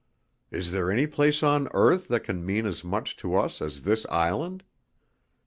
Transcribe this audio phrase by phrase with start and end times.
[0.49, 4.03] Is there any place on earth that can mean as much to us as this
[4.09, 4.63] island?